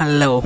[0.00, 0.42] Hello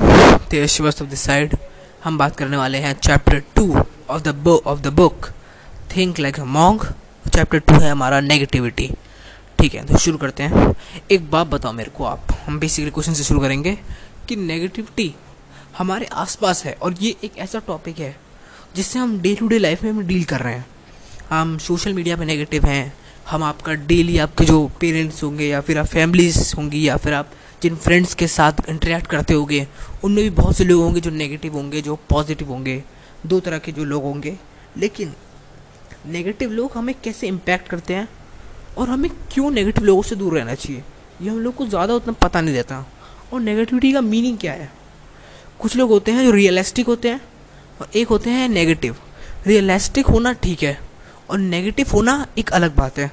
[0.49, 1.55] Tej Srivastava this side
[2.03, 3.65] हम बात करने वाले हैं chapter two
[4.09, 5.27] of the book of the book
[5.95, 6.85] think like a monk
[7.35, 8.89] chapter two है हमारा नेगेटिविटी
[9.59, 10.73] ठीक है तो शुरू करते हैं।
[11.11, 13.77] एक बात बताओ मेरे को आप। हम बेसिकली क्वेश्चन से शुरू करेंगे
[14.29, 15.13] कि नेगेटिविटी
[15.77, 18.15] हमारे आसपास है और ये एक ऐसा टॉपिक है
[18.75, 20.65] जिससे हम डे टू डे लाइफ में हम डील कर रहे हैं।
[21.29, 22.93] हम सोशल मीडिया पे नेगेटिव हैं।
[23.29, 27.29] हम आपका डेली आपके जो पेरेंट्स होंगे या फिर आप फैमिलीज़ होंगी या फिर आप
[27.63, 29.67] जिन फ्रेंड्स के साथ इंटरेक्ट करते होंगे,
[30.03, 32.83] उनमें भी बहुत से लोग होंगे जो नेगेटिव होंगे, जो पॉजिटिव होंगे।
[33.25, 34.37] दो तरह के जो लोग होंगे।
[34.77, 35.13] लेकिन
[36.07, 38.07] नेगेटिव लोग हमें कैसे इम्पैक्ट करते हैं?
[38.77, 40.83] और हमें क्यों नेगेटिव लोगों से दूर रहना चाहिए?
[41.21, 42.85] ये हम लोग को ज़्यादा उतना पता नहीं देता
[43.33, 44.69] और नेगेटिविटी का मीनिंग क्या है?
[45.59, 47.21] कुछ लोग होते हैं जो रियलिस्टिक होते हैं,
[47.81, 48.95] और एक होते हैं नेगेटिव
[49.47, 50.77] रियलिस्टिक होना ठीक है,
[51.29, 53.11] और नेगेटिव होना एक अलग बात है।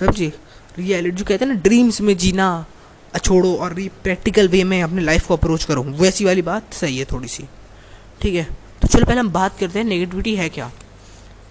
[0.00, 0.32] समझिए
[0.78, 2.66] रियलिटी जो कहते हैं ना ड्रीम्स में जीना
[3.16, 6.98] छोड़ो और भी प्रैक्टिकल वे में अपने लाइफ को अप्रोच करो। वैसी वाली बात सही
[6.98, 7.44] है थोड़ी सी
[8.20, 8.44] ठीक है?
[8.82, 10.70] तो चलो पहले हम बात करते हैं नेगेटिविटी है क्या?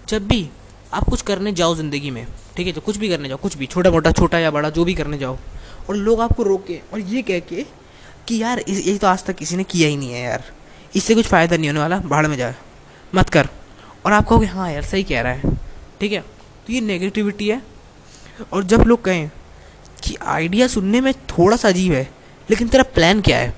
[0.08, 0.48] जब भी
[0.94, 2.72] आप कुछ करने जाओ ज़िंदगी में, ठीक है?
[2.72, 5.18] तो कुछ भी करने जाओ, कुछ भी छोटा मोटा छोटा या बड़ा, जो भी करने
[5.18, 5.36] जाओ,
[5.88, 7.64] और लोग आपको रोके और ये कह के
[8.28, 10.44] कि यार ये तो आज तक किसी ने किया ही नहीं है यार।
[10.96, 12.54] इससे कुछ फ़ायदा नहीं होने वाला भाड़ में जाए।
[13.14, 13.48] मत कर।
[14.06, 15.56] और आप कहोगे हाँ यार, सही कह रहा है।
[16.00, 16.20] ठीक है?
[16.66, 17.62] तो ये नेगेटिविटी है।
[18.52, 19.30] और जब लोग कहें
[20.04, 22.10] कि आइडिया सुनने में थोड़ा सा अजीब है,
[22.50, 23.54] लेकिन तेरा प्लान क्या है?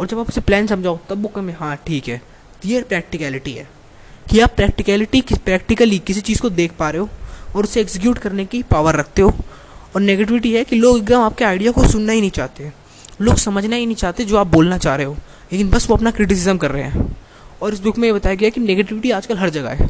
[0.00, 2.22] और जब आप उसे प्लान समझाओ, तब वो कहें हाँ ठीक है।
[2.62, 3.68] तो ये प्रैक्टिकलिटी है
[4.30, 7.08] कि आप प्रैक्टिकलिटी किस प्रैक्टिकली किसी चीज़ को देख पा रहे हो
[7.56, 9.34] और उसे एग्जीक्यूट करने की पावर रखते हो।
[9.94, 12.72] और नेगेटिविटी है कि लोग एकदम आपके आइडिया को सुनना ही नहीं चाहते।
[13.20, 15.16] लोग समझना ही नहीं चाहते जो आप बोलना चाह रहे हो,
[15.52, 17.16] लेकिन बस वो अपना क्रिटिसिज्म कर रहे हैं।
[17.62, 19.88] और इस बुक में ये बताया गया कि नेगेटिविटी आजकल हर जगह है।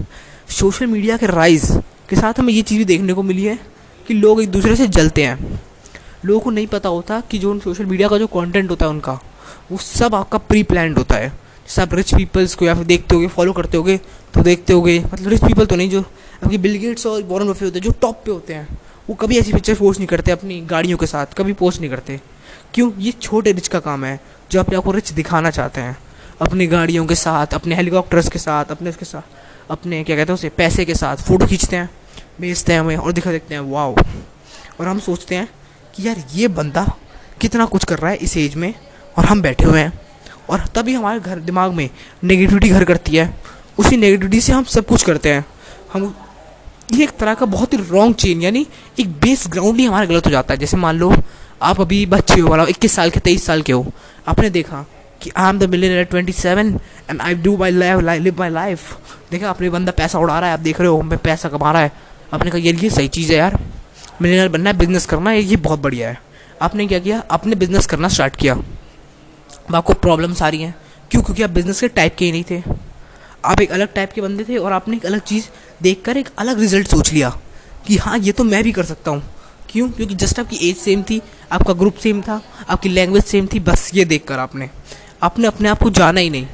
[0.51, 1.67] सोशल मीडिया के राइज
[2.11, 3.59] के साथ हमें ये चीज़ भी देखने को मिली है
[4.07, 5.61] कि लोग एक दूसरे से जलते हैं।
[6.25, 9.19] लोगों को नहीं पता होता कि जो सोशल मीडिया का जो कंटेंट होता है उनका,
[9.73, 13.15] वो सब आपका प्री प्लान होता है। जैसे आप रिच पीपल्स को या फिर देखते
[13.15, 13.97] होगे फॉलो करते होगे
[14.35, 16.01] तो देखते होगे। मतलब रिच पीपल तो नहीं, जो
[16.45, 18.79] आपके बिल गेट्स और वॉरन बफे होते हैं, जो टॉप पे होते हैं,
[19.09, 22.21] वो कभी ऐसी पिक्चर पोस्ट नहीं करते अपनी गाड़ियों के साथ, कभी पोस्ट नहीं करते।
[22.75, 22.91] क्यों?
[22.99, 24.21] ये छोटे रिच का काम है,
[24.51, 25.97] जो अपने आपको रिच दिखाना चाहते हैं।
[26.41, 29.23] अपनी गाड़ियों के साथ, अपने हेलीकॉप्टर्स के साथ, अपने उसके साथ,
[29.71, 31.91] अपने क्या कहते हैं उसे, पैसे के साथ फ़ोटो खींचते हैं,
[32.41, 33.97] भेजते हैं हमें और दिखा देखते हैं वाओ
[34.81, 35.49] और हम सोचते हैं
[35.99, 36.87] कि यार ये बंदा
[37.41, 38.73] कितना कुछ कर रहा है इस एज में
[39.19, 39.93] और हम बैठे हुए हैं।
[40.51, 41.89] और तभी हमारे घर दिमाग में
[42.25, 43.35] नेगेटिविटी घर करती है।
[43.79, 45.45] उसी नेगेटिविटी से हम सब कुछ करते हैं।
[45.93, 46.15] हम,
[46.93, 48.67] ये एक तरह का बहुत ही रॉन्ग चेन यानी
[49.01, 51.13] एक बेस ग्राउंड ही हमारा गलत हो जाता है। जैसे मान लो,
[51.63, 53.87] आप अभी बच्चे हो वाला इक्कीस साल के, तेईस साल के हो।
[54.29, 54.85] आपने देखा
[55.23, 56.79] कि I am the millionaire twenty seven
[57.11, 58.97] and I do my life live my life
[59.31, 61.83] देखा अपने बंदा पैसा उड़ा रहा है, आप देख रहे हो मैं पैसा कमा रहा
[61.83, 61.93] है।
[62.35, 63.59] आपने कहा ये सही चीज़ है यार।
[64.23, 66.23] मिलियनर बनना है बिज़नेस करना है, ये बहुत बढ़िया है।
[66.63, 67.23] आपने क्या किया?
[67.31, 70.75] आपने बिज़नेस करना स्टार्ट किया। अब आपको प्रॉब्लम्स आ रही हैं।
[71.11, 71.23] क्यों?
[71.23, 72.63] क्योंकि आप बिज़नेस के टाइप के ही नहीं थे।
[73.45, 75.45] आप एक अलग टाइप के बंदे थे और आपने एक अलग चीज़
[75.83, 77.39] देख एक अलग रिज़ल्ट सोच लिया
[77.87, 79.23] कि हाँ ये तो मैं भी कर सकता हूँ।
[79.71, 79.91] क्यों?
[79.91, 83.91] क्योंकि जस्ट आपकी एज सेम थी, आपका ग्रुप सेम था, आपकी लैंग्वेज सेम थी, बस
[83.95, 84.71] ये देख कर आपने।
[85.23, 86.47] आपने अपने आप को जाना ही नहीं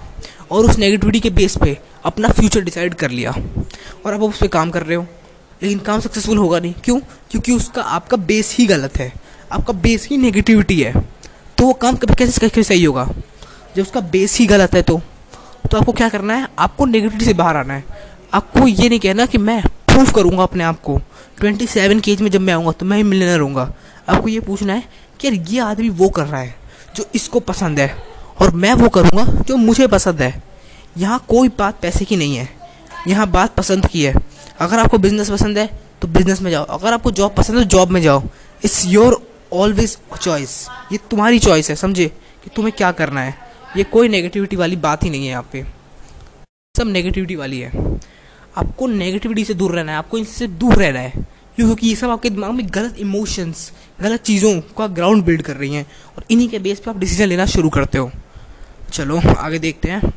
[0.50, 3.30] और उस नेगेटिविटी के बेस पे अपना फ्यूचर डिसाइड कर लिया।
[4.06, 5.06] और अब आप उस पर काम कर रहे हो।
[5.64, 6.98] लेकिन काम सक्सेसफुल होगा नहीं। क्यों?
[7.30, 9.12] क्योंकि उसका, आपका बेस ही गलत है।
[9.52, 10.92] आपका बेस ही नेगेटिविटी है।
[11.58, 13.08] तो वो काम कभी कैसे कैसे सही होगा?
[13.76, 15.00] जब उसका बेस ही गलत है तो
[15.70, 16.48] तो आपको क्या करना है?
[16.58, 17.84] आपको नेगेटिविटी से बाहर आना है।
[18.34, 20.98] आपको ये नहीं कहना कि मैं प्रूव करूँगा अपने आप को।
[21.38, 23.72] ट्वेंटी सेवन के एज में जब मैं आऊँगा तो मैं ही मिलने रहूँगा।
[24.08, 24.84] आपको ये पूछना है
[25.20, 26.54] कि यार, ये आदमी वो कर रहा है
[26.96, 27.94] जो इसको पसंद है
[28.40, 30.42] और मैं वो करूँगा जो मुझे पसंद है।
[30.96, 32.48] यहाँ कोई बात पैसे की नहीं है।
[33.08, 34.14] यहाँ बात पसंद की है।
[34.58, 35.66] अगर आपको बिज़नेस पसंद है
[36.02, 38.22] तो बिज़नेस में जाओ। अगर आपको जॉब पसंद है तो जॉब में जाओ।
[38.64, 39.20] इट्स योर
[39.52, 42.06] ऑलवेज चॉइस ये तुम्हारी चॉइस है, समझे?
[42.44, 43.34] कि तुम्हें क्या करना है।
[43.76, 45.64] ये कोई नेगेटिविटी वाली बात ही नहीं है यहाँ पे।
[46.74, 47.72] सब नेगेटिविटी वाली है।
[48.56, 51.12] आपको नेगेटिविटी से दूर रहना है, आपको इनसे दूर रहना है।
[51.56, 55.74] क्योंकि ये सब आपके दिमाग में गलत इमोशंस गलत चीज़ों का ग्राउंड बिल्ड कर रही
[55.74, 55.86] हैं
[56.16, 58.10] और इन्हीं के बेस पे आप डिसीज़न लेना शुरू करते हो।
[58.92, 60.12] चलो, आगे देखते हैं।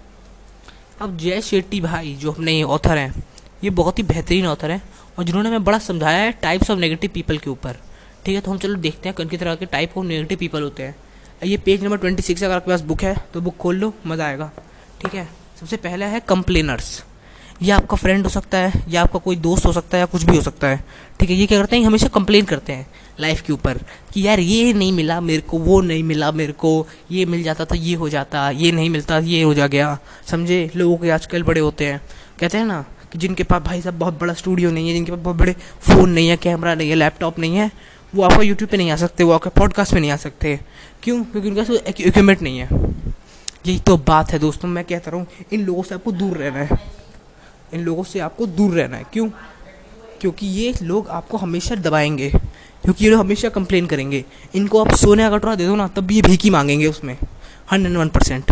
[1.01, 3.23] अब जय शेट्टी भाई, जो अपने ऑथर हैं।
[3.63, 4.81] ये बहुत ही बेहतरीन ऑथर है
[5.17, 7.77] और जिन्होंने हमें बड़ा समझाया है टाइप्स ऑफ़ नेगेटिव पीपल के ऊपर।
[8.25, 10.83] ठीक है तो हम चलो देखते हैं कौन तरह के टाइप ऑफ़ नेगेटिव पीपल होते
[10.83, 10.95] हैं।
[11.45, 14.25] ये पेज नंबर ट्वेंटी सिक्स अगर आपके पास बुक है तो बुक खोल लो, मज़ा
[14.25, 14.51] आएगा।
[15.01, 15.27] ठीक है,
[15.59, 17.03] सबसे पहला है कंप्लेनर्स
[17.61, 20.23] ये आपका फ्रेंड हो सकता है, या आपका कोई दोस्त हो सकता है, या कुछ
[20.23, 20.83] भी हो सकता है।
[21.19, 22.85] ठीक है, ये क्या करते हैं हमेशा कंप्लेन करते हैं
[23.19, 23.77] लाइफ के ऊपर,
[24.13, 27.65] कि यार ये नहीं मिला मेरे को, वो नहीं मिला मेरे को, ये मिल जाता
[27.65, 30.69] तो ये हो जाता, ये नहीं मिलता, ये हो जा गया। समझे?
[30.75, 32.01] लोगों के आजकल बड़े होते हैं।
[32.39, 35.19] कहते हैं ना कि जिनके पास भाई साहब बहुत बड़ा स्टूडियो नहीं है, जिनके पास
[35.19, 37.71] बहुत बड़े फ़ोन नहीं है कैमरा नहीं है लैपटॉप नहीं है,
[38.15, 40.59] वो आपका यूट्यूब पे नहीं आ सकते, वो आपके पॉडकास्ट पे नहीं आ सकते।
[41.03, 41.23] क्यों?
[41.23, 42.69] क्योंकि उनके पास इक्विपमेंट नहीं है।
[43.65, 46.59] यही तो बात है दोस्तों, मैं कहता रहा हूँ इन लोगों से आपको दूर रहना
[46.59, 46.79] है।
[47.73, 49.29] इन लोगों से आपको दूर रहना है। क्यों?
[50.21, 52.29] क्योंकि ये लोग आपको हमेशा दबाएँगे,
[52.83, 54.23] क्योंकि ये लोग हमेशा कंप्लेन करेंगे।
[54.55, 57.17] इनको आप सोने का कटोरा दे दो ना, तब भी ये भीखी मांगेंगे उसमें।
[57.71, 58.51] हंड्रेड वन परसेंट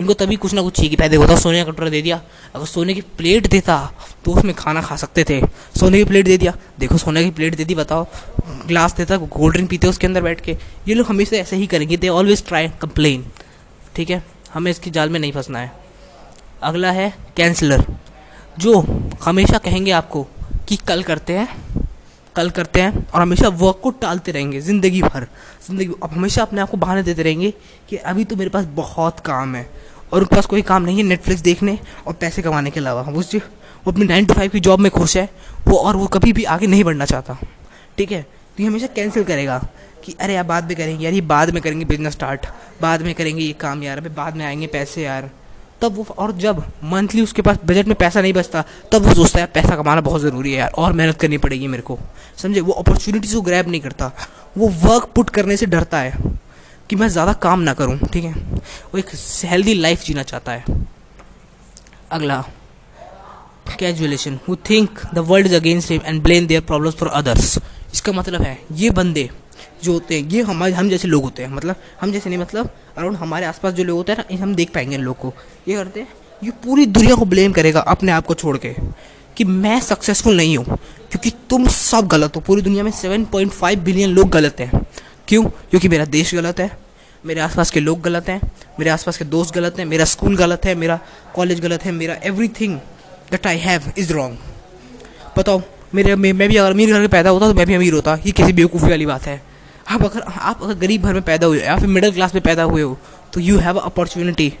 [0.00, 2.20] इनको तभी कुछ ना कुछ चाहिए पहले होता सोने का कटोरा दे दिया।
[2.54, 3.76] अगर सोने की प्लेट देता
[4.24, 5.40] तो उसमें खाना खा सकते थे।
[5.78, 8.06] सोने की प्लेट दे दिया। देखो, सोने की प्लेट दे दी, बताओ।
[8.66, 10.56] ग्लास देता, कोल्ड ड्रिंक पीते उसके अंदर बैठ के।
[10.88, 13.24] ये लोग हमेशा ऐसे ही करेंगे। दे ऑलवेज ट्राई कंप्लेन
[13.96, 14.22] ठीक है?
[14.54, 15.72] हमें इसकी जाल में नहीं फंसना है।
[16.62, 17.84] अगला है कैंसलर
[18.58, 18.80] जो
[19.24, 20.26] हमेशा कहेंगे आपको
[20.68, 21.48] कि कल करते हैं।
[22.40, 25.26] कल करते हैं और हमेशा वर्क को टालते रहेंगे, ज़िंदगी भर।
[25.66, 27.52] ज़िंदगी, अब हमेशा अपने आप को बहाने देते रहेंगे
[27.88, 29.68] कि अभी तो मेरे पास बहुत काम है
[30.12, 33.22] और उनके पास कोई काम नहीं है नेटफ्लिक्स देखने और पैसे कमाने के अलावा। वो
[33.82, 35.28] वो अपनी नाइन टू फाइव की जॉब में खुश है,
[35.68, 37.36] वो और वो कभी भी आगे नहीं बढ़ना चाहता।
[37.98, 38.22] ठीक है?
[38.22, 39.58] तो ये हमेशा कैंसिल करेगा
[40.04, 42.46] कि अरे यार, बाद में करेंगे यार, ये बाद में करेंगे बिज़नेस स्टार्ट
[42.82, 45.30] बाद में करेंगे ये काम यार अभी बाद में आएँगे पैसे यार।
[45.82, 49.40] तब वो, और जब मंथली उसके पास बजट में पैसा नहीं बचता, तब वो सोचता
[49.40, 51.98] है, पैसा कमाना बहुत ज़रूरी है यार, और मेहनत करनी पड़ेगी मेरे को।
[52.36, 52.60] समझे?
[52.60, 54.10] वो अपॉर्चुनिटीज़ को ग्रैब नहीं करता।
[54.58, 56.14] वो वर्क पुट करने से डरता है
[56.90, 58.32] कि मैं ज़्यादा काम ना करूँ, ठीक है?
[58.32, 59.10] वो एक
[59.44, 60.64] हेल्दी लाइफ जीना चाहता है।
[62.12, 62.44] अगला
[63.78, 67.58] कैजुअलेशन वो think the world is against him and blame their problems for others
[67.92, 69.28] इसका मतलब है, ये बंदे
[69.82, 72.70] जो होते हैं ये हमारे हम जैसे लोग होते हैं मतलब हम जैसे नहीं मतलब
[72.98, 75.32] अराउंड हमारे आसपास जो लोग होते हैं ना हम देख पाएँगे इन लोग को।
[75.68, 76.08] ये करते हैं
[76.44, 78.74] ये पूरी दुनिया को ब्लेम करेगा अपने आप को छोड़ के
[79.36, 83.52] कि मैं सक्सेसफुल नहीं हूँ क्योंकि तुम सब गलत हो। पूरी दुनिया में सेवन पॉइंट
[83.52, 84.86] फाइव बिलियन लोग गलत हैं।
[85.28, 85.44] क्यों?
[85.44, 86.70] क्योंकि मेरा देश गलत है
[87.24, 88.40] मेरे आसपास के लोग गलत हैं
[88.78, 90.98] मेरे आसपास के दोस्त गलत हैं मेरा स्कूल गलत है मेरा
[91.34, 92.16] कॉलेज गलत है मेरा
[92.60, 92.76] everything
[93.30, 94.38] that I have is wrong
[95.38, 95.62] बताओ
[95.94, 98.14] मेरे मैं, मैं भी अगर अमीर घर में पैदा होता तो मैं भी अमीर होता।
[98.26, 99.40] ये किसी बेवकूफ़ी वाली बात है।
[99.90, 102.62] आप अगर आप अगर गरीब घर में पैदा हुए या फिर मिडिल क्लास में पैदा
[102.62, 102.96] हुए हो
[103.34, 104.52] तो यू हैव अपॉर्चुनिटी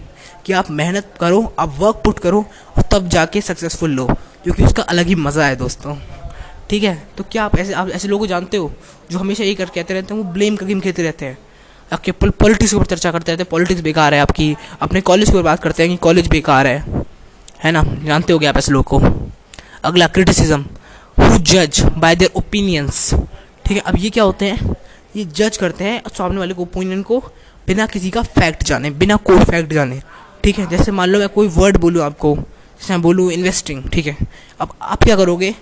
[0.46, 2.44] कि आप मेहनत करो, आप वर्क पुट करो,
[2.76, 4.06] और तब जाके सक्सेसफुल लो
[4.44, 5.96] क्योंकि उसका अलग ही मज़ा है दोस्तों।
[6.70, 6.94] ठीक है?
[7.16, 8.72] तो क्या आप ऐसे आप ऐसे लोगों को जानते हो,
[9.10, 11.38] जो हमेशा यही कर कहते रहते हैं, वो ब्लेम का गेम खेलते रहते हैं?
[11.92, 15.36] आपके पॉलिटिक्स के ऊपर चर्चा करते रहते हैं पॉलिटिक्स बेकार है आपकी, अपने कॉलेज के
[15.36, 17.04] ऊपर बात करते हैं कि कॉलेज बेकार है।
[17.64, 17.82] है ना?
[18.04, 19.00] जानते हो क्या आप ऐसे लोग को।
[19.84, 20.64] अगला क्रिटिसिज्म
[21.18, 23.10] हु जज बाय देयर ओपिनियंस
[23.66, 23.80] ठीक है?
[23.80, 24.76] अब ये क्या होते हैं?
[25.16, 27.18] ये जज करते हैं सामने वाले को ओपिनियन को
[27.68, 30.00] बिना किसी का फैक्ट जाने, बिना कोई फैक्ट जाने।
[30.44, 30.68] ठीक है?
[30.70, 34.16] जैसे मान लो मैं कोई वर्ड बोलूँ आपको, जैसे मैं बोलूँ इन्वेस्टिंग ठीक है?
[34.60, 35.54] अब आप क्या करोगे?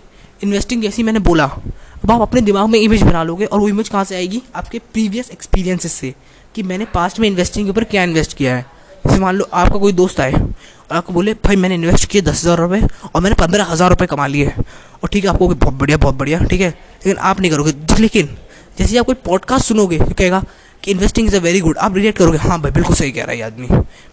[0.42, 3.88] इन्वेस्टिंग जैसी मैंने बोला, अब आप अपने दिमाग में इमेज बना लोगे और वो इमेज
[3.88, 4.42] कहाँ से आएगी?
[4.54, 6.14] आपके प्रीवियस एक्सपीरियंसेस से
[6.54, 8.66] कि मैंने पास्ट में इन्वेस्टिंग के ऊपर क्या इन्वेस्ट किया है।
[9.04, 12.42] जैसे मान लो आपका कोई दोस्त आए और आपको बोले, भाई, मैंने इन्वेस्ट किए दस
[12.42, 12.82] हज़ार रुपये
[13.14, 16.38] और मैंने पंद्रह हज़ार रुपये कमा लिए और ठीक है, आपको बहुत बढ़िया बहुत बढ़िया,
[16.40, 16.68] ठीक है?
[16.68, 18.36] लेकिन आप नहीं करोगे। लेकिन
[18.78, 20.42] जैसे आप कोई पॉडकास्ट सुनोगे तो कहेगा
[20.82, 23.30] कि investing is a very good आप रिलेट करोगे हाँ भाई, बिल्कुल सही कह रहा
[23.30, 23.66] है ये आदमी।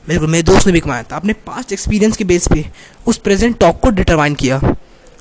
[0.07, 2.65] बिल्कुल, मेरे दोस्त ने भी कमाया था। आपने पास्ट एक्सपीरियंस के बेस पे
[3.07, 4.62] उस प्रेजेंट टॉक को डिटरमाइन किया।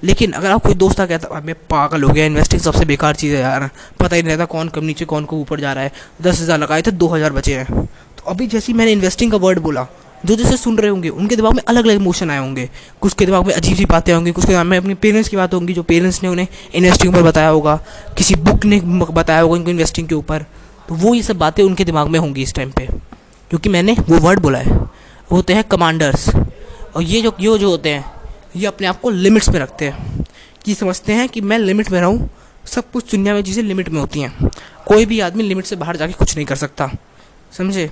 [0.03, 3.41] लेकिन अगर आप कोई दोस्त कहता मैं पागल हो गया इन्वेस्टिंग सबसे बेकार चीज़ है
[3.41, 3.69] यार।
[4.01, 5.93] पता ही नहीं रहता कौन कम नीचे, कौन को ऊपर जा रहा है।
[6.23, 9.39] दस हज़ार लगाए थे, दो हज़ार बचे हैं। तो अभी जैसे ही मैंने इन्वेस्टिंग का
[9.39, 9.87] वर्ड बोला
[10.25, 13.27] जो जैसे सुन रहे होंगे, उनके दिमाग में अलग अलग इमोशन आए होंगे। कुछ के
[13.27, 15.73] दिमाग में अजीब सी बातें होंगी, कुछ के दिमाग में अपने पेरेंट्स की बात होंगी,
[15.73, 17.85] जो पेरेंट्स ने उन्हें इन्वेस्टिंग पर बताया होगा,
[18.19, 20.43] किसी बुक ने बताया होगा उनको इन्वेस्टिंग के ऊपर।
[20.89, 22.87] तो वो ये सब बातें उनके दिमाग में होंगी इस टाइम पर
[23.51, 26.29] क्योंकि मैंने वो वर्ड बोला है। वो होते हैं कमांडर्स
[26.97, 28.13] और ये जो ये जो होते हैं,
[28.57, 30.25] ये अपने आप को लिमिट्स में रखते हैं।
[30.65, 32.31] कि समझते हैं कि मैं लिमिट में रहूँ,
[32.67, 34.51] सब कुछ दुनिया में चीज़ें लिमिट में होती हैं।
[34.87, 36.91] कोई भी आदमी लिमिट से बाहर जाके कुछ नहीं कर सकता।
[37.59, 37.91] समझे?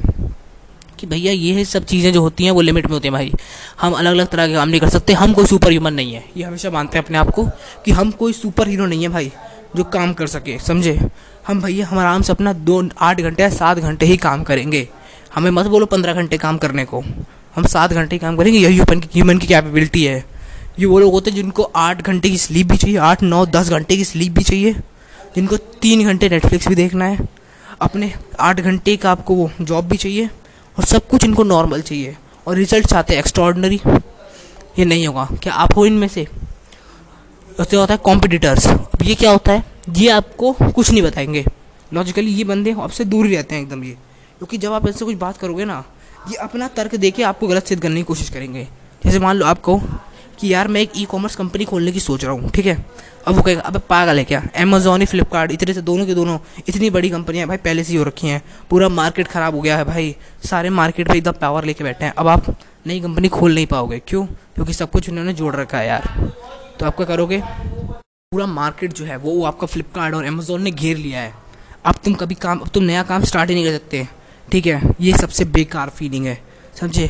[1.02, 3.32] कि भैया ये सब चीज़ें जो होती हैं वो लिमिट में होती हैं भाई।
[3.80, 6.24] हम अलग अलग तरह के काम नहीं कर सकते। हम कोई सुपर ह्यूमन नहीं है।
[6.36, 7.44] ये हमेशा मानते हैं अपने आप को
[7.84, 9.32] कि हम कोई सुपर हीरो नहीं है भाई,
[9.76, 10.98] जो काम कर सके, समझे?
[11.46, 14.88] हम भैया, हम आराम से अपना दो, आठ घंटे या सात घंटे ही काम करेंगे।
[15.34, 17.02] हमें मत बोलो पंद्रह घंटे काम करने को।
[17.56, 20.24] हम सात घंटे काम करेंगे। यही ह्यूमन की ह्यूमन की कैपेबिलिटी है।
[20.78, 23.70] ये वो लोग होते हैं जिनको आठ घंटे की स्लीप भी चाहिए, आठ, नौ, दस
[23.70, 24.72] घंटे की स्लीप भी चाहिए।
[25.36, 27.28] जिनको तीन घंटे नेटफ्लिक्स भी देखना है।
[27.80, 30.28] अपने आठ घंटे का आपको वो जॉब भी चाहिए।
[30.78, 33.80] और सब कुछ इनको नॉर्मल चाहिए। और रिज़ल्ट चाहते हैं एक्स्ट्रॉर्डनरी
[34.78, 36.26] ये नहीं होगा। क्या आप हो इनमें से?
[37.60, 39.64] उससे होता है कॉम्पिटिटर्स अब ये क्या होता है?
[39.90, 41.44] ये आपको कुछ नहीं बताएँगे।
[41.94, 43.90] लॉजिकली ये बंदे आपसे दूर ही रहते हैं एकदम ये।
[44.38, 45.84] क्योंकि जब आप इनसे कुछ बात करोगे ना,
[46.28, 48.68] ये अपना तर्क दे के आपको गलत सिद्ध करने की कोशिश करेंगे।
[49.04, 49.80] जैसे मान लो आपको
[50.40, 52.84] कि यार मैं एक ई कॉमर्स कंपनी खोलने की सोच रहा हूँ, ठीक है?
[53.26, 54.42] अब वो कहेगा, अब पागल है क्या?
[54.56, 57.98] अमेजोन ही फ्लिपकार्ट इतने से दोनों के दोनों इतनी बड़ी कंपनियाँ भाई पहले से ही
[57.98, 61.64] हो रखी हैं। पूरा मार्केट ख़राब हो गया है भाई। सारे मार्केट पर एकदम पावर
[61.64, 64.24] लेके बैठे हैं। अब आप नई कंपनी खोल नहीं पाओगे। क्यों?
[64.26, 66.32] क्योंकि सब कुछ उन्होंने जोड़ रखा है यार।
[66.80, 67.42] तो आप क्या करोगे?
[68.32, 71.34] पूरा मार्केट जो है वो आपका फ्लिपकार्ट और अमेजोन ने घेर लिया है।
[71.84, 74.06] अब तुम कभी काम, अब तुम नया काम स्टार्ट ही नहीं कर सकते।
[74.52, 74.82] ठीक है?
[75.00, 76.38] ये सबसे बेकार फीलिंग है।
[76.80, 77.08] समझे?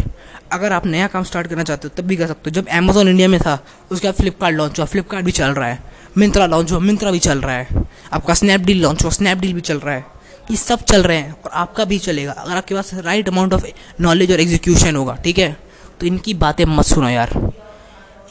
[0.53, 3.09] अगर आप नया काम स्टार्ट करना चाहते हो, तब भी कर सकते हो। जब अमेजोन
[3.09, 5.83] इंडिया में था, उसके बाद फ्लिपकार्ट लॉन्च हुआ। फ्लिपकार्ट भी चल रहा है।
[6.19, 7.69] मिंत्रा लॉन्च हुआ। मिंत्रा भी चल रहा है।
[8.13, 10.07] आपका स्नैपडील लॉन्च हुआ। स्नैपडील भी चल रहा है।
[10.51, 13.67] ये सब चल रहे हैं और आपका भी चलेगा। अगर आपके पास राइट अमाउंट ऑफ़
[14.01, 15.57] नॉलेज और एग्जीक्यूशन होगा, ठीक है?
[16.01, 17.53] तो इनकी बातें मत सुनो यार।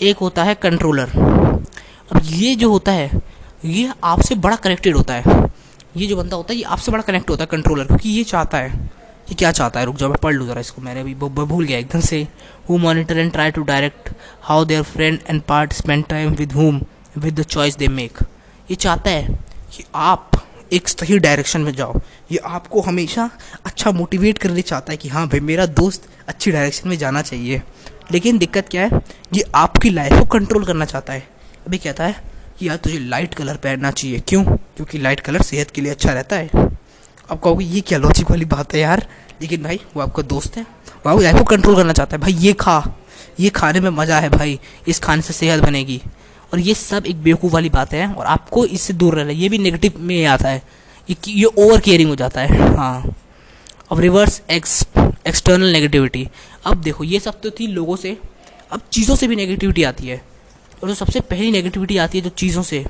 [0.01, 1.09] एक होता है कंट्रोलर
[2.11, 3.11] अब ये जो होता है,
[3.65, 5.23] ये आपसे बड़ा कनेक्टेड होता है।
[5.97, 8.57] ये जो बंदा होता है, ये आपसे बड़ा कनेक्ट होता है कंट्रोलर क्योंकि ये चाहता
[8.57, 8.91] है।
[9.31, 9.85] ये क्या चाहता है?
[9.85, 12.27] रुक जाओ, मैं पढ़ लूँ ज़रा इसको। मैंने अभी भूल गया, एकदम से।
[12.69, 14.09] Who monitor and try to direct
[14.43, 16.81] how their friend and part spend time with whom
[17.17, 18.17] with the choice they make
[18.71, 19.37] ये चाहता है
[19.73, 20.31] कि आप
[20.73, 21.99] एक सही डायरेक्शन में जाओ।
[22.31, 23.29] ये आपको हमेशा
[23.65, 27.61] अच्छा मोटिवेट करने चाहता है कि हाँ भाई, मेरा दोस्त अच्छी डायरेक्शन में जाना चाहिए।
[28.11, 29.01] लेकिन दिक्कत क्या है
[29.33, 31.27] ये आपकी लाइफ को कंट्रोल करना चाहता है।
[31.67, 32.23] अभी कहता है
[32.59, 34.43] कि यार, तुझे लाइट कलर पहनना चाहिए। क्यों?
[34.43, 36.49] क्योंकि लाइट कलर सेहत के लिए अच्छा रहता है।
[37.31, 39.07] आप कहोगे, ये क्या लॉजिक वाली बात है यार?
[39.41, 40.65] लेकिन भाई वो आपका दोस्त है।
[41.07, 42.83] वो लाइफ को कंट्रोल करना चाहता है। भाई ये खा।
[43.39, 46.01] ये खाने में मज़ा है भाई। इस खाने से सेहत बनेगी।
[46.53, 49.57] और ये सब एक बेवकूफ़ वाली बात है और आपको इससे दूर रहना ये भी
[49.57, 50.61] नेगेटिव में आता है।
[51.09, 53.15] ये ये ओवर केयरिंग हो जाता है। हाँ।
[53.91, 54.83] अब रिवर्स एक्स
[55.27, 56.27] एक्सटर्नल नेगेटिविटी
[56.65, 58.17] अब देखो ये सब तो थी लोगों से।
[58.71, 60.21] अब चीज़ों से भी नेगेटिविटी आती है।
[60.83, 62.85] और जो सबसे पहली नेगेटिविटी आती है जो चीज़ों से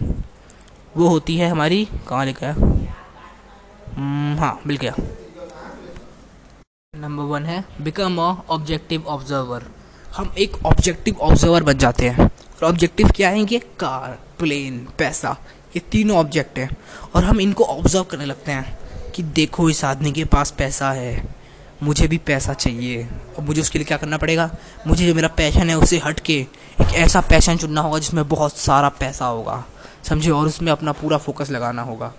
[0.98, 2.54] वो होती है हमारी कहाँ लिखा है?
[2.54, 4.94] हम्म, हाँ मिल गया।
[7.32, 9.66] वन है बिकम अ ऑब्जेक्टिव ऑब्जर्वर
[10.16, 15.38] हम एक ऑब्जेक्टिव ऑब्जर्वर बन जाते हैं। और ऑब्जेक्टिव क्या है कि कार प्लेन पैसा,
[15.76, 16.70] ये तीनों ऑब्जेक्ट हैं।
[17.16, 18.78] और हम इनको ऑब्ज़र्व करने लगते हैं
[19.12, 21.36] कि देखो इस आदमी के पास पैसा है,
[21.84, 23.08] मुझे भी पैसा चाहिए।
[23.38, 24.50] और मुझे उसके लिए क्या करना पड़ेगा?
[24.88, 26.34] मुझे जो मेरा पैशन है उसे हट के
[26.82, 29.64] एक ऐसा पैशन चुनना होगा जिसमें बहुत सारा पैसा होगा।
[30.10, 30.32] समझे?
[30.32, 32.14] और उसमें अपना पूरा फोकस लगाना होगा।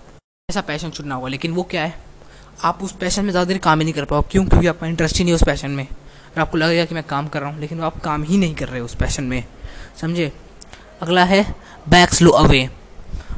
[0.50, 2.11] ऐसा पैशन चुनना होगा। लेकिन वो क्या है?
[2.58, 4.44] आप उस पैशन में ज़्यादा देर काम ही नहीं कर पाओ। क्यों?
[4.44, 7.40] क्योंकि आपका इंटरेस्ट ही नहीं उस पैशन में। और आपको लगेगा कि मैं काम कर
[7.40, 9.44] रहा हूँ, लेकिन आप काम ही नहीं कर रहे उस पैशन में।
[10.00, 10.32] समझे?
[11.02, 11.42] अगला है
[11.86, 12.68] बैक स्लो अवे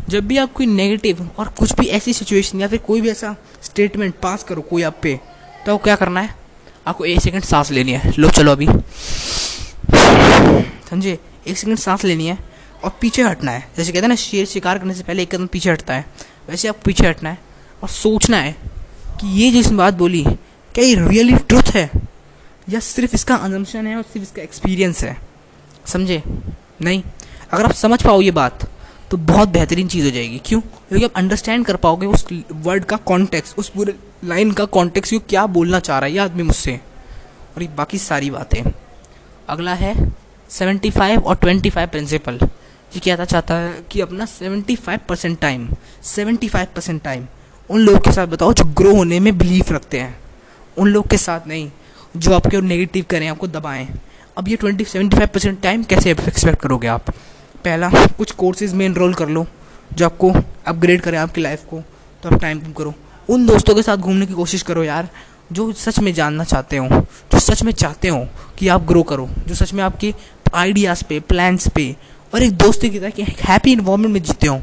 [0.09, 3.35] जब भी आप कोई नेगेटिव और कुछ भी ऐसी सिचुएशन या फिर कोई भी ऐसा
[3.63, 5.15] स्टेटमेंट पास करो कोई आप पे
[5.67, 6.35] तो आपको क्या करना है?
[6.87, 8.67] आपको एक सेकंड सांस लेनी है। लो, चलो अभी।
[10.91, 11.19] समझे?
[11.49, 12.39] एक सेकंड सांस लेनी है
[12.85, 15.47] और पीछे हटना है। जैसे कहते हैं ना, शेर शिकार करने से पहले एक कदम
[15.47, 16.05] पीछे हटता है।
[16.49, 17.39] वैसे आप पीछे हटना है
[17.83, 18.57] और सोचना है
[19.21, 20.23] कि ये जिसने बात बोली,
[20.75, 21.91] क्या ये रियली ट्रुथ है?
[22.71, 25.17] या सिर्फ़ इसका अजम्पन है और सिर्फ़ इसका एक्सपीरियंस है?
[25.87, 26.23] समझे?
[26.83, 27.03] नहीं?
[27.53, 28.69] अगर आप समझ पाओ ये बात
[29.11, 30.61] तो बहुत बेहतरीन चीज़ हो जाएगी। क्यों?
[30.61, 33.95] क्योंकि आप अंडरस्टैंड कर पाओगे उस वर्ड का कॉन्टेक्स्ट उस पूरे
[34.25, 36.81] लाइन का कॉन्टेक्स्ट क्यों क्या बोलना चाह रहा है ये आदमी मुझसे।
[37.57, 38.63] और ये बाकी सारी बातें।
[39.49, 39.95] अगला है
[40.51, 42.39] सेवेंटी फाइव और ट्वेंटी फाइव प्रिंसिपल
[42.93, 45.69] ये कहना चाहता है कि अपना seventy five percent time
[46.05, 47.27] seventy five percent time
[47.71, 50.17] उन लोगों के साथ बताओ जो ग्रो होने में बिलीव रखते हैं।
[50.77, 51.71] उन लोग के साथ नहीं,
[52.17, 53.89] जो आपके नेगेटिव करें, आपको दबाएँ।
[54.39, 57.11] अब ये twenty seventy five percent time कैसे एक्सपेक्ट करोगे आप?
[57.65, 59.47] पहला, कुछ कोर्सेज में इनरोल कर लो,
[59.93, 60.33] जो आपको
[60.67, 61.83] अपग्रेड करें आपकी लाइफ को
[62.23, 62.95] तो आप टाइम करो।
[63.29, 65.09] उन दोस्तों के साथ घूमने की कोशिश करो यार,
[65.53, 66.89] जो सच में जानना चाहते हो,
[67.33, 68.27] जो सच में चाहते हो
[68.59, 70.15] कि आप ग्रो करो, जो सच में आपके
[70.55, 71.97] आइडियाज़ पे प्लान्स पे,
[72.35, 74.61] और एक दोस्ती की तरह कि हैप्पी इन्वायरमेंट में जीते हो।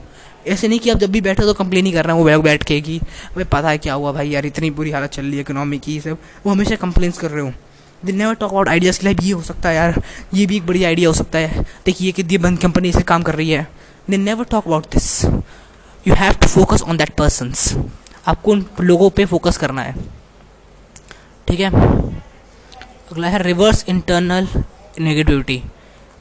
[0.47, 2.39] ऐसे नहीं कि आप जब भी बैठे तो कंप्लेन ही कर रहे हो, वो बैठ
[2.41, 5.35] बैठ के कि हमें पता है क्या हुआ भाई यार, इतनी बुरी हालत चल रही
[5.35, 7.51] है इकोनॉमी की सब। वो हमेशा कंप्लेंस कर रहे हो।
[8.05, 10.01] They never talk about ideas के लिए ये हो सकता है यार,
[10.33, 13.23] ये भी एक बड़ी आइडिया हो सकता है। देखिए कि ये बंद कंपनी इसे काम
[13.23, 13.67] कर रही है।
[14.09, 15.23] They never talk about this
[16.05, 17.73] you have to focus on that persons
[18.27, 19.95] आपको उन लोगों पे फोकस करना है।
[21.47, 21.69] ठीक है?
[23.11, 24.47] अगला है रिवर्स इंटरनल
[24.99, 25.61] नेगेटिविटी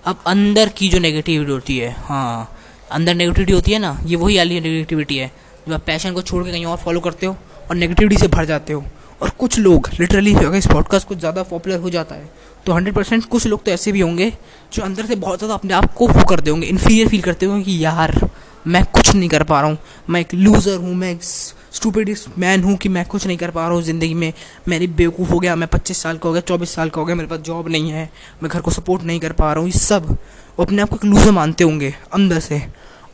[0.05, 2.57] अब अंदर की जो नेगेटिविटी होती है हाँ।
[2.91, 5.31] अंदर नेगेटिविटी होती है ना, ये वही वाली नेगेटिविटी है।
[5.67, 7.37] जब आप पैशन को छोड़ के कहीं और फॉलो करते हो
[7.71, 8.85] और नेगेटिविटी से भर जाते हो,
[9.23, 12.29] और कुछ लोग लिटरली अगर इस पॉडकास्ट कुछ ज़्यादा पॉपुलर हो जाता है
[12.67, 14.33] तो हंड्रेड परसेंट कुछ लोग तो ऐसे भी होंगे
[14.73, 17.65] जो अंदर से बहुत ज़्यादा अपने आप को वो करते होंगे इन्फीरियर फील करते होंगे
[17.65, 18.29] कि यार,
[18.67, 19.79] मैं कुछ नहीं कर पा रहा हूँ।
[20.11, 23.67] मैं एक लूज़र हूँ, मैं एक स्टूपिडिस्ट मैन हूँ कि मैं कुछ नहीं कर पा
[23.67, 24.33] रहा हूँ ज़िंदगी में।
[24.69, 27.17] मेरी बेवकूफ़ हो गया, मैं पच्चीस साल का हो गया, चौबीस साल का हो गया,
[27.17, 28.09] मेरे पास जॉब नहीं है,
[28.43, 30.17] मैं घर को सपोर्ट नहीं कर पा रहा हूँ। ये सब
[30.61, 32.63] वो अपने आप को एक लूज़र मानते होंगे, अंदर से।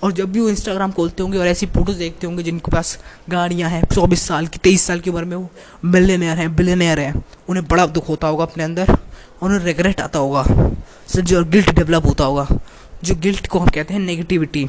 [0.02, 2.98] और जब भी वो इंस्टाग्राम खोलते होंगे और ऐसी फ़ोटोज़ देखते होंगे जिनके पास
[3.30, 5.48] गाड़ियाँ हैं, चौबीस साल की, तेईस साल की उम्र में वो
[5.84, 10.18] मिलेनियर हैं बिलेनियर हैं, उन्हें बड़ा दुख होता होगा अपने अंदर और उन्हें रिग्रेट आता
[10.18, 10.42] होगा।
[11.08, 12.46] सर जो गिल्ट डेवलप होता होगा।
[13.04, 14.66] जो गिल्ट को हम कहते हैं नेगेटिविटी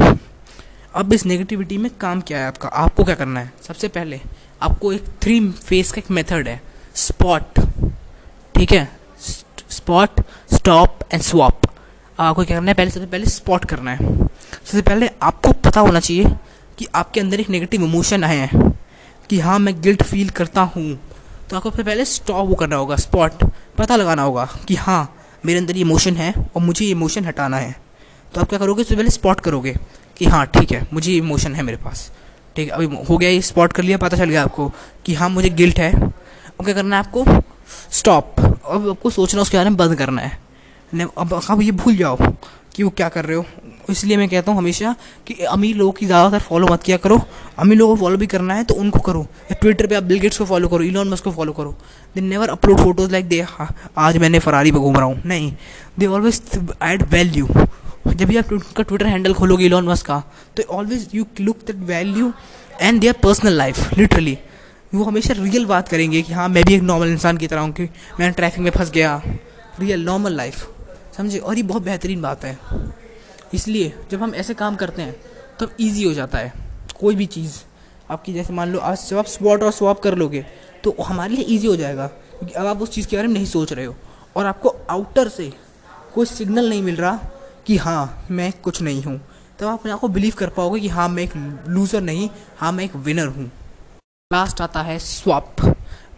[0.96, 2.70] अब इस नेगेटिविटी में काम क्या है आपका?
[2.70, 3.52] आपको क्या करना है?
[3.68, 4.20] सबसे पहले
[4.62, 6.62] आपको एक थ्री फेस का एक मेथड है।
[6.96, 7.60] स्पॉट
[8.56, 8.90] ठीक है?
[9.70, 10.22] स्पॉट
[10.54, 11.66] स्टॉप एंड स्वॉप
[12.20, 16.00] आपको क्या करना है पहले, सबसे पहले स्पॉट करना है। सबसे पहले आपको पता होना
[16.00, 16.26] चाहिए
[16.78, 18.72] कि आपके अंदर एक नेगेटिव इमोशन आए हैं,
[19.30, 21.00] कि हाँ मैं गिल्ट फील करता हूँ।
[21.50, 23.44] तो आपको फिर पहले स्टॉप वो करना होगा स्पॉट
[23.78, 25.14] पता लगाना होगा कि हाँ
[25.46, 27.76] मेरे अंदर ये इमोशन है और मुझे ये इमोशन हटाना है।
[28.34, 29.76] तो आप क्या करोगे, सबसे पहले स्पॉट करोगे
[30.18, 32.12] कि हाँ ठीक है, मुझे ये इमोशन है मेरे पास।
[32.56, 34.72] ठीक है, अभी हो गया ये स्पॉट कर लिया, पता चल गया आपको
[35.06, 37.26] कि हाँ मुझे गिल्ट है। और क्या करना है आपको?
[37.92, 40.47] स्टॉप अब आपको सोचना, उसके बारे में बंद करना है।
[40.94, 42.18] अब अब ये भूल जाओ
[42.76, 43.46] कि वो क्या कर रहे हो।
[43.90, 44.96] इसलिए मैं कहता हूँ हमेशा
[45.28, 47.20] कि अमीर लोगों की ज़्यादातर फॉलो मत किया करो।
[47.60, 50.38] अमीर लोगों को फॉलो भी करना है तो उनको करो। ट्विटर पे आप बिल गेट्स
[50.38, 51.76] को फॉलो करो इलॉन मस्क को फॉलो करो।
[52.16, 53.46] They never upload photos like they
[53.98, 55.52] आज मैंने फरारी पे घूम रहा हूँ। नहीं।
[56.00, 56.42] दे ऑलवेज
[56.84, 57.48] एड वैल्यू
[58.08, 60.22] जब भी आप उनका ट्विटर हैंडल खोलोगे इलॉन मस्क का
[60.58, 62.32] तो always you look that value
[62.82, 64.38] and their personal life literally
[64.96, 67.72] वो हमेशा रियल बात करेंगे कि हाँ मैं भी एक नॉर्मल इंसान की तरह हूँ
[67.72, 67.90] कि
[68.20, 69.22] मैं ट्रैफ़िक में फंस गया।
[69.80, 70.68] रियल नॉर्मल लाइफ
[71.18, 71.38] समझे?
[71.40, 72.58] और ये बहुत बेहतरीन बात है।
[73.54, 75.14] इसलिए जब हम ऐसे काम करते हैं,
[75.60, 76.54] तब तो ईजी हो जाता है।
[77.00, 77.60] कोई भी चीज़,
[78.12, 80.46] आपकी जैसे मान लो आज जब आप स्वॉट और स्वॉप कर लोगे
[80.84, 83.46] तो हमारे लिए ईजी हो जाएगा। क्योंकि अब आप उस चीज़ के बारे में नहीं
[83.46, 83.96] सोच रहे हो।
[84.36, 85.52] और आपको आउटर से
[86.14, 87.20] कोई सिग्नल नहीं मिल रहा
[87.68, 90.80] कि हाँ मैं कुछ नहीं हूँ। तब तो आप अपने आप को बिलीव कर पाओगे
[90.80, 91.32] कि हाँ मैं एक
[91.68, 93.46] लूज़र नहीं हाँ मैं एक विनर हूँ।
[94.32, 95.56] लास्ट आता है स्वाप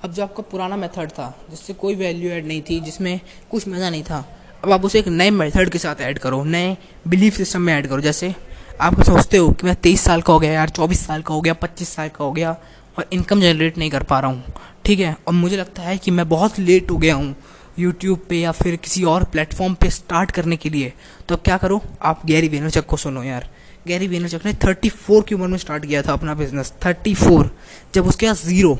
[0.03, 3.19] अब जो आपका पुराना मेथड था, जिससे कोई वैल्यू ऐड नहीं थी, जिसमें
[3.51, 4.25] कुछ मज़ा नहीं था
[4.63, 6.75] अब आप उसे एक नए मेथड के साथ ऐड करो, नए
[7.07, 8.33] बिलीफ सिस्टम में ऐड करो, जैसे
[8.81, 11.41] आप सोचते हो कि मैं तेईस साल का हो गया यार, चौबीस साल का हो
[11.41, 12.51] गया, पच्चीस साल का हो गया
[12.97, 14.53] और इनकम जनरेट नहीं कर पा रहा हूँ,
[14.85, 15.15] ठीक है?
[15.27, 17.35] और मुझे लगता है कि मैं बहुत लेट हो गया हूँ
[17.79, 20.91] यूट्यूब पे या फिर किसी और प्लेटफॉर्म पे स्टार्ट करने के लिए।
[21.29, 21.81] तो क्या करो?
[22.01, 23.47] आप गैरी वेनरचक को सुनो यार।
[23.87, 27.51] गैरी वेनरचक ने थर्टी फोर की उम्र में स्टार्ट किया था अपना बिज़नेस थर्टी फोर
[27.93, 28.77] जब उसके पास ज़ीरो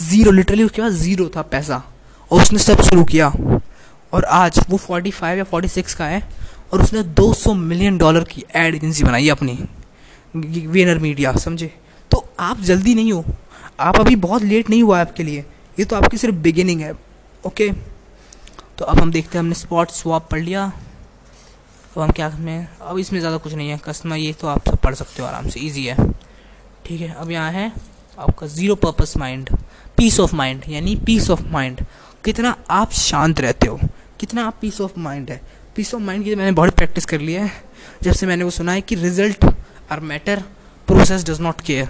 [0.00, 1.82] ज़ीरो लिटरली उसके पास ज़ीरो था पैसा,
[2.30, 3.32] और उसने सब शुरू किया।
[4.12, 6.22] और आज वो 45 या 46 का है
[6.72, 9.58] और उसने 200 मिलियन डॉलर की एड एजेंसी बनाई अपनी
[10.34, 11.72] वेनर मीडिया समझे?
[12.10, 13.24] तो आप जल्दी नहीं हो।
[13.80, 15.44] आप अभी बहुत लेट नहीं हुआ आपके लिए।
[15.78, 16.92] ये तो आपकी सिर्फ़ बिगिनिंग है
[17.44, 17.70] ओके
[18.78, 20.70] तो अब हम देखते हैं, हमने स्पॉट स्वाप पढ़ लिया।
[21.94, 24.76] तो हम क्या हमें अब इसमें ज़्यादा कुछ नहीं है। कस्टमर ये तो आप सब
[24.78, 25.96] पढ़ सकते हो आराम से ईजी है।
[26.86, 27.70] ठीक है, अब यहाँ है
[28.18, 29.50] आपका zero purpose mind
[29.96, 31.80] peace of mind यानी पीस ऑफ़ माइंड
[32.24, 33.78] कितना आप शांत रहते हो।
[34.20, 35.40] कितना आप पीस ऑफ़ माइंड है।
[35.76, 37.50] पीस ऑफ़ माइंड की मैंने बहुत प्रैक्टिस कर लिया है।
[38.02, 39.44] जब से मैंने वो सुना है कि result
[39.92, 40.42] are matter
[40.88, 41.86] process does not care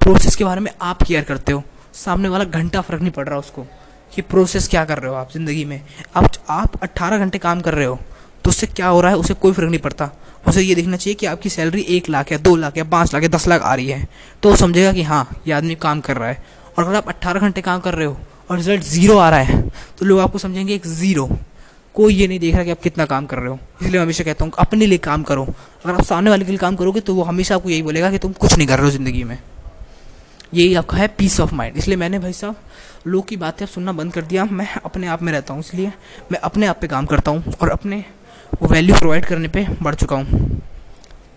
[0.00, 1.62] process के बारे में आप केयर करते हो।
[1.94, 3.66] सामने वाला घंटा फ़र्क नहीं पड़ रहा उसको
[4.12, 5.80] कि प्रोसेस क्या कर रहे हो आप ज़िंदगी में।
[6.16, 7.98] आप आप 18 घंटे काम कर रहे हो
[8.44, 9.16] तो उससे क्या हो रहा है?
[9.16, 10.10] उसे कोई फ़र्क नहीं पड़ता।
[10.48, 13.22] उसे ये देखना चाहिए कि आपकी सैलरी एक लाख या दो लाख या पाँच लाख
[13.22, 14.08] या दस लाख आ रही है।
[14.42, 16.44] तो वो समझेगा कि हाँ ये आदमी काम कर रहा है।
[16.78, 18.16] और अगर आप अट्ठारह घंटे काम कर रहे हो
[18.50, 19.60] और रिज़ल्ट ज़ीरो आ रहा है
[19.98, 21.28] तो लोग आपको समझेंगे एक ज़ीरो
[21.94, 24.24] कोई ये नहीं देख रहा कि आप कितना काम कर रहे हो। इसलिए मैं हमेशा
[24.24, 25.42] कहता हूँ अपने लिए काम करो।
[25.84, 28.18] अगर आप सामने वाले के लिए काम करोगे तो वो हमेशा आपको यही बोलेगा कि
[28.18, 29.38] तुम कुछ नहीं कर रहे हो ज़िंदगी में।
[30.54, 32.56] यही आपका है पीस ऑफ़ माइंड इसलिए मैंने भाई साहब,
[33.06, 35.92] लोग की बातें सुनना बंद कर दिया। मैं अपने आप में रहता हूँ, इसलिए
[36.32, 38.04] मैं अपने आप पे काम करता हूँ और अपने
[38.52, 40.60] वो वैल्यू प्रोवाइड करने पे बढ़ चुका हूँ।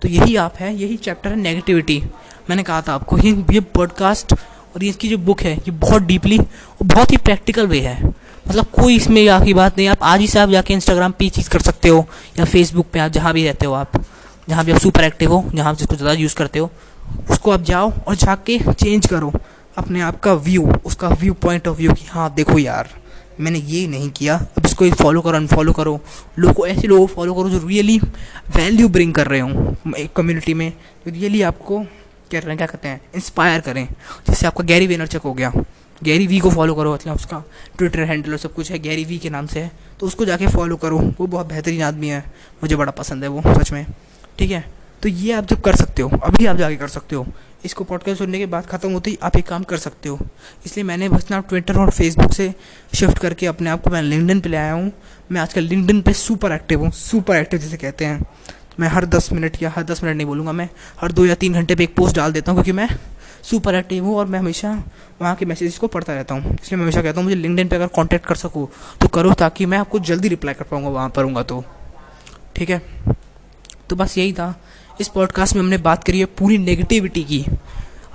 [0.01, 2.01] तो यही आप है, यही चैप्टर है नेगेटिविटी
[2.49, 6.37] मैंने कहा था आपको, ये ये पॉडकास्ट और इसकी जो बुक है, ये बहुत डीपली
[6.37, 8.13] और बहुत ही प्रैक्टिकल वे है।
[8.47, 11.49] मतलब कोई इसमें आपकी बात नहीं, आप आज ही से आप जाके इंस्टाग्राम पे चीज़
[11.49, 12.05] कर सकते हो,
[12.39, 14.01] या फेसबुक पे आप जहाँ भी रहते हो आप,
[14.49, 16.69] जहाँ भी आप सुपर एक्टिव हो, जहाँ आप जिसको ज़्यादा यूज़ करते हो,
[17.29, 19.31] उसको आप जाओ और जाके चेंज करो
[19.77, 22.89] अपने आप का व्यू उसका व्यू पॉइंट ऑफ़ व्यू कि हाँ देखो यार,
[23.39, 25.99] मैंने ये नहीं किया, अब इसको फॉलो करो अनफॉलो करो।
[26.39, 27.97] लोगों ऐसे लोगों को फॉलो करो जो रियली
[28.55, 30.69] वैल्यू ब्रिंग कर रहे हो एक कम्युनिटी में,
[31.05, 31.79] जो रियली आपको,
[32.31, 33.87] क्या रहे हैं, क्या कहते हैं इंस्पायर करें।
[34.27, 35.51] जैसे आपका गैरी वेनरचक हो गया
[36.03, 37.43] गैरी वी को फॉलो करो मतलब उसका
[37.77, 40.47] ट्विटर हैंडल और सब कुछ है, गैरी वी के नाम से है। तो उसको जाके
[40.47, 42.19] फॉलो करो। वो बहुत बेहतरीन आदमी है।
[42.63, 43.85] मुझे बड़ा पसंद है वो, सच में।
[44.39, 44.63] ठीक है?
[45.03, 47.25] तो ये आप जब कर सकते हो, अभी आप जाके कर सकते हो।
[47.65, 50.19] इसको पॉडकास्ट सुनने के बाद ख़त्म होते आप एक काम कर सकते हो।
[50.65, 52.53] इसलिए मैंने बस ना ट्विटर और फेसबुक से
[52.93, 54.91] शिफ्ट करके अपने आप को मैं लिंकडिन पे ले आया हूँ।
[55.31, 58.25] मैं आजकल लिंकडिन पे सुपर एक्टिव हूँ। सुपर एक्टिव जिसे कहते हैं।
[58.79, 60.69] मैं हर दस मिनट या हर दस मिनट नहीं बोलूँगा, मैं
[61.01, 62.87] हर दो या तीन घंटे पे एक पोस्ट डाल देता हूँ, क्योंकि मैं
[63.45, 64.71] सुपर एक्टिव हूँ और मैं हमेशा
[65.21, 67.75] वहाँ के मैसेजेस को पढ़ता रहता हूँ। इसलिए मैं हमेशा कहता हूँ, मुझे लिंकडिन पे
[67.75, 68.67] अगर कांटेक्ट कर सकूँ
[69.01, 71.63] तो करो ताकि मैं आपको जल्दी रिप्लाई कर पाऊँगा, वहाँ पर तो।
[72.55, 72.81] ठीक है?
[73.89, 74.53] तो बस यही था।
[75.01, 77.45] इस पॉडकास्ट में हमने बात करी है पूरी नेगेटिविटी की।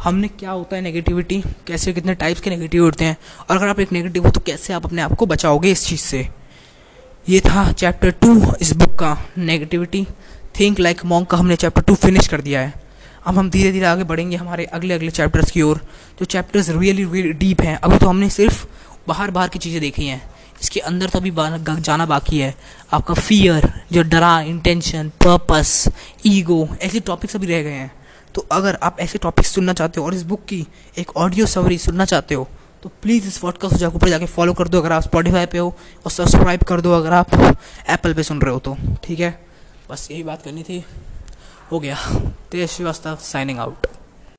[0.02, 3.16] हमने क्या होता है नेगेटिविटी कैसे, कितने टाइप्स के नेगेटिव होते हैं?
[3.50, 6.00] और अगर आप एक नेगेटिव हो तो कैसे आप अपने आप को बचाओगे इस चीज़
[6.00, 6.28] से?
[7.28, 10.06] ये था चैप्टर टू इस बुक का नेगेटिविटी
[10.60, 12.89] थिंक लाइक मॉन्ग का हमने चैप्टर टू फिनिश कर दिया है।
[13.26, 15.80] अब हम धीरे धीरे आगे बढ़ेंगे हमारे अगले अगले चैप्टर्स की ओर।
[16.18, 18.66] जो चैप्टर्स रियली रियली डीप हैं, अभी तो हमने सिर्फ़
[19.08, 20.22] बाहर बाहर की चीज़ें देखी हैं।
[20.62, 21.32] इसके अंदर तो अभी
[21.80, 22.54] जाना बाकी है।
[22.92, 25.88] आपका फियर जो डरा इंटेंशन पर्पस
[26.26, 27.90] ईगो ऐसे टॉपिक्स अभी रह गए हैं।
[28.34, 30.66] तो अगर आप ऐसे टॉपिक्स सुनना चाहते हो और इस बुक की
[30.98, 32.48] एक ऑडियो सवरी सुनना चाहते हो
[32.82, 35.58] तो प्लीज़ इस पॉडकास्ट को जाकर ऊपर जाके फॉलो कर दो अगर आप स्पॉटीफाई पे
[35.58, 39.30] हो और सब्सक्राइब कर दो अगर आप एप्पल पे सुन रहे हो तो। ठीक है?
[39.90, 40.84] बस यही बात करनी थी।
[41.72, 41.96] हो गया।
[42.52, 43.86] तेज श्रीवास्तव साइनिंग आउट